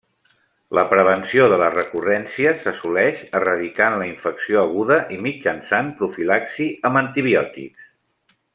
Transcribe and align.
La 0.77 0.83
prevenció 0.93 1.49
de 1.51 1.59
la 1.63 1.67
recurrència 1.73 2.53
s’assoleix 2.63 3.21
erradicant 3.41 3.99
la 4.03 4.07
infecció 4.13 4.63
aguda 4.63 4.99
i 5.17 5.21
mitjançant 5.29 5.93
profilaxi 6.01 6.71
amb 6.91 7.03
antibiòtics. 7.05 7.87